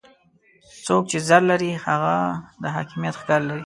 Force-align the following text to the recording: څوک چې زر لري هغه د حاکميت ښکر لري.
څوک 0.85 1.03
چې 1.11 1.17
زر 1.27 1.41
لري 1.51 1.71
هغه 1.85 2.15
د 2.61 2.63
حاکميت 2.75 3.15
ښکر 3.21 3.39
لري. 3.49 3.59